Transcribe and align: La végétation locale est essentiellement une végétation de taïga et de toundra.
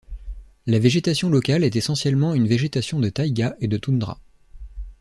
La 0.65 0.79
végétation 0.79 1.29
locale 1.29 1.63
est 1.63 1.75
essentiellement 1.75 2.33
une 2.33 2.47
végétation 2.47 2.99
de 2.99 3.09
taïga 3.09 3.55
et 3.59 3.67
de 3.67 3.77
toundra. 3.77 4.19